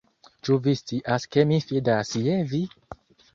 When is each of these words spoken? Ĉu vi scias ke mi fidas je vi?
Ĉu 0.47 0.55
vi 0.67 0.71
scias 0.79 1.27
ke 1.35 1.43
mi 1.51 1.59
fidas 1.67 2.15
je 2.29 2.39
vi? 2.55 2.63